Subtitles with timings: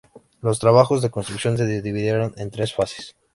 [0.41, 3.15] Los trabajos de construcción se dividieron en tres fases.